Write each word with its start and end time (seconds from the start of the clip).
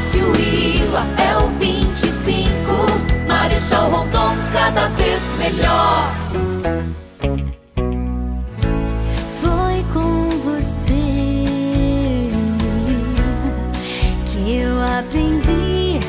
Márcio 0.00 0.32
e 0.34 0.78
Ila 0.78 1.06
é 1.18 1.36
o 1.36 1.48
25. 1.58 2.32
Marechal 3.28 3.90
Rondon 3.90 4.34
cada 4.50 4.88
vez 4.88 5.34
melhor. 5.34 6.10
Foi 9.42 9.84
com 9.92 10.30
você 10.30 11.02
que 14.32 14.56
eu 14.56 14.80
aprendi 14.80 16.00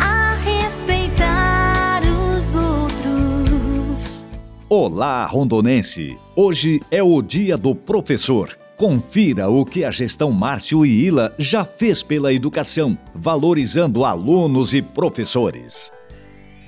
a 0.00 0.36
respeitar 0.36 2.00
os 2.02 2.54
outros. 2.54 4.22
Olá, 4.70 5.26
rondonense! 5.26 6.16
Hoje 6.34 6.80
é 6.90 7.02
o 7.02 7.20
dia 7.20 7.58
do 7.58 7.74
professor. 7.74 8.63
Confira 8.76 9.48
o 9.48 9.64
que 9.64 9.84
a 9.84 9.90
gestão 9.92 10.32
Márcio 10.32 10.84
e 10.84 11.04
Ila 11.04 11.32
já 11.38 11.64
fez 11.64 12.02
pela 12.02 12.32
educação, 12.32 12.98
valorizando 13.14 14.04
alunos 14.04 14.74
e 14.74 14.82
professores. 14.82 15.92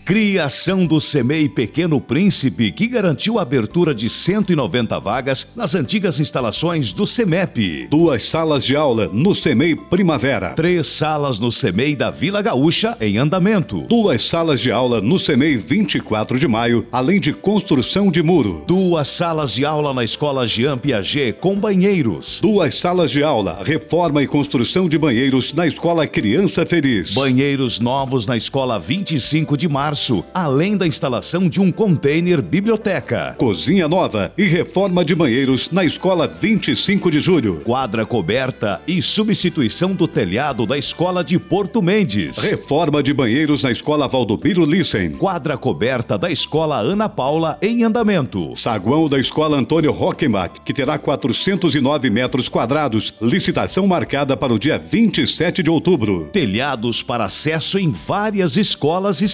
Criação 0.07 0.87
do 0.87 1.01
SEMEI 1.01 1.49
Pequeno 1.49 2.01
Príncipe, 2.01 2.71
que 2.71 2.87
garantiu 2.87 3.41
a 3.41 3.43
abertura 3.43 3.93
de 3.93 4.09
190 4.09 5.01
vagas 5.01 5.49
nas 5.57 5.75
antigas 5.75 6.21
instalações 6.21 6.93
do 6.93 7.05
SEMEP. 7.09 7.89
Duas 7.91 8.23
salas 8.23 8.65
de 8.65 8.77
aula 8.77 9.11
no 9.13 9.35
SEMEI 9.35 9.75
Primavera. 9.75 10.51
Três 10.51 10.87
salas 10.87 11.41
no 11.41 11.51
SEMEI 11.51 11.97
da 11.97 12.13
Vila 12.13 12.41
Gaúcha 12.41 12.97
em 13.01 13.19
andamento. 13.19 13.81
Duas 13.89 14.23
salas 14.23 14.61
de 14.61 14.71
aula 14.71 15.01
no 15.01 15.19
SEMEI 15.19 15.57
24 15.57 16.39
de 16.39 16.47
maio, 16.47 16.87
além 16.93 17.19
de 17.19 17.33
construção 17.33 18.09
de 18.09 18.23
muro. 18.23 18.63
Duas 18.65 19.09
salas 19.09 19.55
de 19.55 19.65
aula 19.65 19.93
na 19.93 20.05
Escola 20.05 20.47
Jean 20.47 20.79
Piaget 20.79 21.33
com 21.41 21.57
banheiros. 21.57 22.39
Duas 22.41 22.79
salas 22.79 23.11
de 23.11 23.25
aula, 23.25 23.61
reforma 23.65 24.23
e 24.23 24.29
construção 24.29 24.89
de 24.89 24.97
banheiros 24.97 25.53
na 25.53 25.67
Escola 25.67 26.07
Criança 26.07 26.65
Feliz. 26.65 27.11
Banheiros 27.13 27.81
novos 27.81 28.25
na 28.25 28.37
Escola 28.37 28.79
25 28.79 29.57
de 29.57 29.67
Março 29.67 29.96
março, 29.97 30.25
além 30.35 30.77
da 30.77 30.87
instalação 30.87 31.49
de 31.49 31.59
um 31.59 31.73
container 31.73 32.43
biblioteca. 32.43 33.35
Cozinha 33.39 33.89
nova 33.89 34.31
e 34.37 34.45
reforma 34.45 35.03
de 35.03 35.15
banheiros 35.15 35.71
na 35.71 35.87
Escola 35.87 36.29
25 36.29 37.11
de 37.11 37.19
Julho. 37.19 37.63
Quadra 37.65 38.05
coberta 38.05 38.79
e 38.87 39.01
substituição 39.01 39.95
do 39.95 40.07
telhado 40.07 40.67
da 40.67 40.77
Escola 40.77 41.25
de 41.25 41.39
Porto 41.39 41.81
Mendes. 41.81 42.37
Reforma 42.37 43.03
de 43.03 43.15
banheiros 43.15 43.63
na 43.63 43.71
Escola 43.71 44.07
Valdomiro 44.07 44.67
Lissen. 44.67 45.13
Quadra 45.13 45.57
coberta 45.57 46.19
da 46.19 46.31
Escola 46.31 46.77
Ana 46.77 47.09
Paula 47.09 47.57
em 47.63 47.83
andamento. 47.83 48.55
Saguão 48.55 49.09
da 49.09 49.19
Escola 49.19 49.57
Antônio 49.57 49.93
Rockenbach, 49.93 50.61
que 50.63 50.75
terá 50.75 50.99
409 50.99 52.11
metros 52.11 52.51
quadrados. 52.51 53.15
Licitação 53.23 53.87
marcada 53.87 54.37
para 54.37 54.53
o 54.53 54.59
dia 54.59 54.79
27 54.79 55.63
de 55.63 55.71
outubro. 55.71 56.29
Telhados 56.33 57.03
para 57.03 57.25
acesso 57.25 57.79
em 57.79 57.91
várias 57.91 58.59
escolas 58.59 59.23
e 59.23 59.29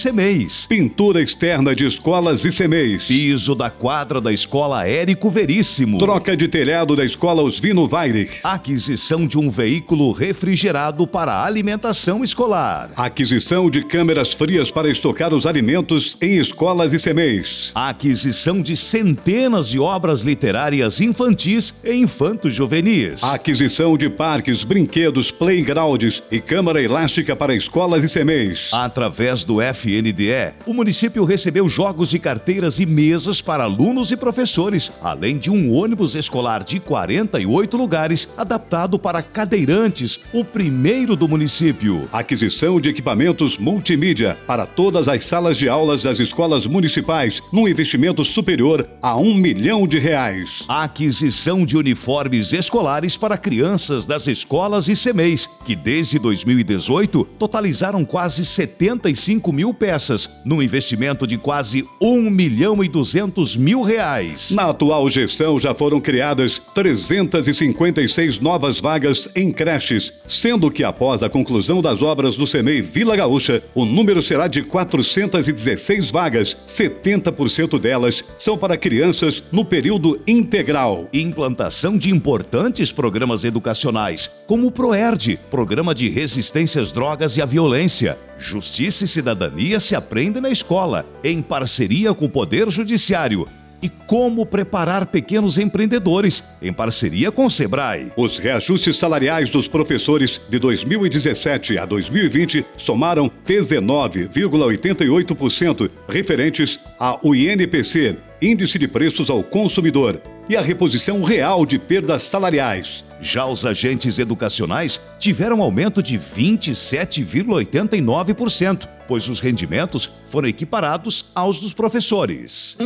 Pintura 0.69 1.23
externa 1.23 1.75
de 1.75 1.87
escolas 1.87 2.45
e 2.45 2.53
semeis. 2.53 3.05
Piso 3.05 3.55
da 3.55 3.71
quadra 3.71 4.21
da 4.21 4.31
escola 4.31 4.87
Érico 4.87 5.31
Veríssimo. 5.31 5.99
Troca 5.99 6.37
de 6.37 6.47
telhado 6.47 6.95
da 6.95 7.05
escola 7.05 7.43
Osvino 7.43 7.89
Weirich. 7.91 8.41
Aquisição 8.43 9.27
de 9.27 9.39
um 9.39 9.51
veículo 9.51 10.13
refrigerado 10.13 11.07
para 11.07 11.43
alimentação 11.43 12.23
escolar. 12.23 12.91
Aquisição 12.97 13.71
de 13.71 13.83
câmeras 13.83 14.35
frias 14.35 14.71
para 14.71 14.91
estocar 14.91 15.33
os 15.33 15.47
alimentos 15.47 16.19
em 16.21 16.37
escolas 16.39 16.93
e 16.93 16.99
semeis. 16.99 17.71
Aquisição 17.75 18.61
de 18.61 18.77
centenas 18.77 19.69
de 19.69 19.79
obras 19.79 20.21
literárias 20.21 21.01
infantis 21.01 21.73
e 21.83 21.95
infanto-juvenis. 21.95 23.25
Aquisição 23.25 23.97
de 23.97 24.11
parques, 24.11 24.65
brinquedos, 24.65 25.31
playgrounds 25.31 26.23
e 26.31 26.41
câmara 26.41 26.83
elástica 26.83 27.35
para 27.35 27.55
escolas 27.55 28.05
e 28.05 28.09
semeis. 28.09 28.69
Através 28.73 29.45
do 29.45 29.63
FNDE 29.63 30.42
o 30.67 30.73
município 30.73 31.25
recebeu 31.25 31.69
jogos 31.69 32.15
e 32.15 32.19
carteiras 32.19 32.81
e 32.81 32.87
mesas 32.87 33.41
para 33.41 33.65
alunos 33.65 34.11
e 34.11 34.17
professores, 34.17 34.91
além 35.03 35.39
de 35.39 35.51
um 35.51 35.73
ônibus 35.73 36.15
escolar 36.15 36.65
de 36.65 36.81
48 36.81 37.77
lugares 37.77 38.29
adaptado 38.37 38.99
para 38.99 39.23
cadeirantes, 39.23 40.21
o 40.33 40.45
primeiro 40.45 41.15
do 41.17 41.29
município. 41.29 42.09
Aquisição 42.13 42.81
de 42.81 42.89
equipamentos 42.89 43.59
multimídia 43.59 44.39
para 44.47 44.67
todas 44.67 45.09
as 45.09 45.25
salas 45.25 45.59
de 45.59 45.69
aulas 45.69 46.03
das 46.03 46.19
escolas 46.19 46.67
municipais, 46.67 47.43
num 47.53 47.69
investimento 47.69 48.25
superior 48.25 48.89
a 49.01 49.17
um 49.17 49.35
milhão 49.35 49.87
de 49.87 49.99
reais. 49.99 50.65
Aquisição 50.69 51.65
de 51.65 51.77
uniformes 51.77 52.53
escolares 52.53 53.17
para 53.17 53.37
crianças 53.37 54.07
das 54.07 54.27
escolas 54.27 54.89
e 54.89 54.97
semeis, 54.97 55.49
que 55.65 55.75
desde 55.75 56.19
2018 56.19 57.25
totalizaram 57.39 58.05
quase 58.05 58.45
75 58.45 59.53
mil 59.53 59.75
peças, 59.75 60.27
num 60.45 60.63
investimento 60.63 61.27
de 61.27 61.37
quase 61.39 61.85
1 62.01 62.31
milhão 62.31 62.83
e 62.83 62.89
200 62.89 63.57
mil 63.57 63.83
reais. 63.83 64.51
Na 64.53 64.71
atual 64.71 65.09
gestão 65.09 65.59
já 65.59 65.75
foram 65.75 66.01
criadas 66.01 66.61
356 66.75 68.39
novas 68.39 68.81
vagas 68.81 69.29
em 69.35 69.51
creches, 69.51 70.13
sendo 70.27 70.71
que 70.71 70.85
após 70.85 71.23
a 71.23 71.29
conclusão 71.29 71.81
das 71.81 72.03
obras 72.03 72.37
do 72.37 72.47
CEMEI 72.47 72.83
Vila 72.83 73.17
Gaúcha, 73.17 73.63
o 73.75 73.85
número 73.85 74.23
será 74.23 74.47
de 74.49 74.63
416 74.63 76.11
vagas, 76.11 76.57
70% 76.67 77.79
delas 77.79 78.25
são 78.39 78.57
para 78.57 78.77
crianças 78.77 79.43
no 79.53 79.65
período 79.65 80.21
integral. 80.27 81.09
Implantação 81.13 81.97
de 81.97 82.11
importantes 82.11 82.91
programas 82.91 83.45
educacionais, 83.45 84.43
como 84.47 84.67
o 84.67 84.73
PROERD, 84.73 85.39
Programa 85.51 85.95
de 85.95 86.09
Resistência 86.09 86.81
às 86.81 86.93
Drogas 86.93 87.37
e 87.37 87.43
à 87.43 87.47
Violência, 87.47 88.19
Justiça 88.43 89.05
e 89.05 89.09
cidadania 89.09 89.79
se 89.79 89.95
aprende 89.95 90.41
na 90.41 90.51
escola, 90.51 91.07
em 91.23 91.41
parceria 91.41 92.13
com 92.13 92.25
o 92.25 92.29
Poder 92.29 92.69
Judiciário. 92.71 93.47
E 93.81 93.89
como 93.89 94.45
preparar 94.45 95.07
pequenos 95.07 95.59
empreendedores, 95.59 96.43
em 96.61 96.73
parceria 96.73 97.31
com 97.33 97.47
o 97.47 97.51
Sebrae. 97.51 98.13
Os 98.17 98.39
reajustes 98.39 98.97
salariais 98.97 99.51
dos 99.51 99.69
professores 99.69 100.41
de 100.49 100.59
2017 100.59 101.79
a 101.79 101.85
2020 101.85 102.65
somaram 102.77 103.31
19,88%, 103.47 105.89
referentes 106.09 106.81
ao 106.99 107.21
INPC, 107.35 108.17
Índice 108.41 108.79
de 108.79 108.89
Preços 108.89 109.29
ao 109.31 109.43
Consumidor, 109.43 110.21
e 110.49 110.57
a 110.57 110.61
reposição 110.61 111.23
real 111.23 111.67
de 111.67 111.79
perdas 111.79 112.25
salariais. 112.25 113.05
Já 113.21 113.47
os 113.47 113.65
agentes 113.65 114.19
educacionais 114.19 114.99
tiveram 115.19 115.63
aumento 115.63 116.03
de 116.03 116.19
27,89%, 116.19 118.89
pois 119.07 119.29
os 119.29 119.39
rendimentos 119.39 120.11
foram 120.27 120.49
equiparados 120.49 121.27
aos 121.35 121.61
dos 121.61 121.73
professores. 121.73 122.77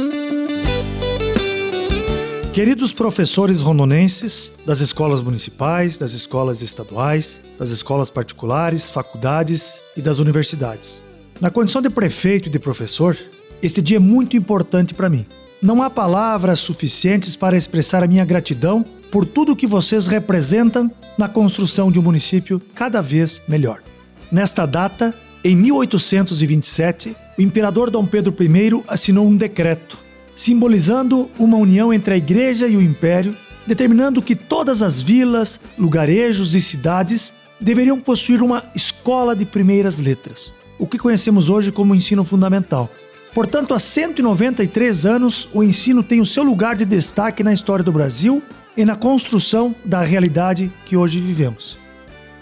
Queridos 2.52 2.92
professores 2.92 3.60
rondonenses 3.60 4.60
das 4.64 4.78
escolas 4.80 5.20
municipais, 5.20 5.98
das 5.98 6.12
escolas 6.12 6.62
estaduais, 6.62 7.42
das 7.58 7.70
escolas 7.70 8.08
particulares, 8.08 8.88
faculdades 8.88 9.82
e 9.94 10.00
das 10.00 10.18
universidades. 10.18 11.02
Na 11.38 11.50
condição 11.50 11.82
de 11.82 11.90
prefeito 11.90 12.48
e 12.48 12.50
de 12.50 12.58
professor, 12.58 13.14
este 13.62 13.82
dia 13.82 13.98
é 13.98 14.00
muito 14.00 14.38
importante 14.38 14.94
para 14.94 15.10
mim. 15.10 15.26
Não 15.62 15.82
há 15.82 15.88
palavras 15.88 16.60
suficientes 16.60 17.34
para 17.34 17.56
expressar 17.56 18.02
a 18.02 18.06
minha 18.06 18.24
gratidão 18.24 18.84
por 19.10 19.24
tudo 19.24 19.56
que 19.56 19.66
vocês 19.66 20.06
representam 20.06 20.90
na 21.16 21.28
construção 21.28 21.90
de 21.90 21.98
um 21.98 22.02
município 22.02 22.60
cada 22.74 23.00
vez 23.00 23.42
melhor. 23.48 23.82
Nesta 24.30 24.66
data, 24.66 25.14
em 25.42 25.56
1827, 25.56 27.16
o 27.38 27.42
imperador 27.42 27.90
Dom 27.90 28.04
Pedro 28.04 28.34
I 28.38 28.84
assinou 28.88 29.26
um 29.26 29.36
decreto 29.36 30.06
simbolizando 30.36 31.30
uma 31.38 31.56
união 31.56 31.92
entre 31.92 32.12
a 32.12 32.16
igreja 32.16 32.68
e 32.68 32.76
o 32.76 32.82
império, 32.82 33.34
determinando 33.66 34.20
que 34.20 34.36
todas 34.36 34.82
as 34.82 35.00
vilas, 35.00 35.58
lugarejos 35.78 36.54
e 36.54 36.60
cidades 36.60 37.38
deveriam 37.58 37.98
possuir 37.98 38.42
uma 38.42 38.62
escola 38.74 39.34
de 39.34 39.46
primeiras 39.46 39.98
letras, 39.98 40.54
o 40.78 40.86
que 40.86 40.98
conhecemos 40.98 41.48
hoje 41.48 41.72
como 41.72 41.94
ensino 41.94 42.22
fundamental. 42.22 42.90
Portanto, 43.36 43.74
há 43.74 43.78
193 43.78 45.04
anos, 45.04 45.46
o 45.52 45.62
ensino 45.62 46.02
tem 46.02 46.22
o 46.22 46.24
seu 46.24 46.42
lugar 46.42 46.74
de 46.74 46.86
destaque 46.86 47.44
na 47.44 47.52
história 47.52 47.84
do 47.84 47.92
Brasil 47.92 48.42
e 48.74 48.82
na 48.82 48.96
construção 48.96 49.76
da 49.84 50.00
realidade 50.00 50.72
que 50.86 50.96
hoje 50.96 51.20
vivemos. 51.20 51.76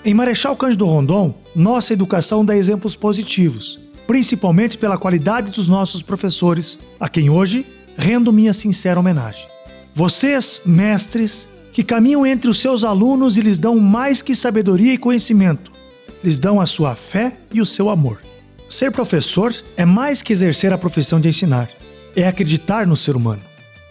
Em 0.04 0.14
Marechal 0.14 0.54
Cândido 0.54 0.86
Rondon, 0.86 1.34
nossa 1.52 1.92
educação 1.92 2.44
dá 2.44 2.56
exemplos 2.56 2.94
positivos, 2.94 3.80
principalmente 4.06 4.78
pela 4.78 4.96
qualidade 4.96 5.50
dos 5.50 5.68
nossos 5.68 6.00
professores, 6.00 6.86
a 7.00 7.08
quem 7.08 7.28
hoje 7.28 7.66
rendo 7.96 8.32
minha 8.32 8.52
sincera 8.52 9.00
homenagem. 9.00 9.48
Vocês, 9.92 10.62
mestres, 10.64 11.48
que 11.72 11.82
caminham 11.82 12.24
entre 12.24 12.48
os 12.48 12.60
seus 12.60 12.84
alunos 12.84 13.36
e 13.36 13.40
lhes 13.40 13.58
dão 13.58 13.80
mais 13.80 14.22
que 14.22 14.32
sabedoria 14.32 14.92
e 14.92 14.98
conhecimento, 14.98 15.72
lhes 16.22 16.38
dão 16.38 16.60
a 16.60 16.66
sua 16.66 16.94
fé 16.94 17.36
e 17.52 17.60
o 17.60 17.66
seu 17.66 17.90
amor. 17.90 18.20
Ser 18.68 18.90
professor 18.90 19.54
é 19.76 19.84
mais 19.84 20.22
que 20.22 20.32
exercer 20.32 20.72
a 20.72 20.78
profissão 20.78 21.20
de 21.20 21.28
ensinar, 21.28 21.70
é 22.16 22.26
acreditar 22.26 22.86
no 22.86 22.96
ser 22.96 23.14
humano, 23.14 23.42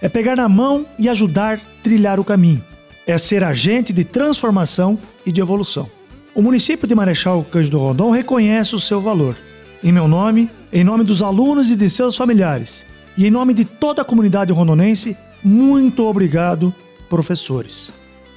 é 0.01 0.09
pegar 0.09 0.35
na 0.35 0.49
mão 0.49 0.85
e 0.97 1.07
ajudar 1.07 1.57
a 1.57 1.81
trilhar 1.83 2.19
o 2.19 2.23
caminho, 2.23 2.63
é 3.05 3.17
ser 3.17 3.43
agente 3.43 3.93
de 3.93 4.03
transformação 4.03 4.99
e 5.25 5.31
de 5.31 5.41
evolução. 5.41 5.89
O 6.35 6.41
município 6.41 6.87
de 6.87 6.95
Marechal 6.95 7.43
Cândido 7.43 7.77
Rondon 7.77 8.09
reconhece 8.09 8.75
o 8.75 8.79
seu 8.79 8.99
valor. 8.99 9.37
Em 9.83 9.91
meu 9.91 10.07
nome, 10.07 10.49
em 10.71 10.83
nome 10.83 11.03
dos 11.03 11.21
alunos 11.21 11.69
e 11.69 11.75
de 11.75 11.89
seus 11.89 12.15
familiares, 12.15 12.85
e 13.15 13.27
em 13.27 13.31
nome 13.31 13.53
de 13.53 13.63
toda 13.63 14.01
a 14.01 14.05
comunidade 14.05 14.51
rondonense, 14.51 15.15
muito 15.43 16.03
obrigado, 16.05 16.73
professores. 17.07 17.91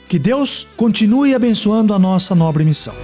Que 0.08 0.18
Deus 0.18 0.66
continue 0.76 1.34
abençoando 1.34 1.94
a 1.94 1.98
nossa 1.98 2.34
nobre 2.34 2.64
missão. 2.64 2.94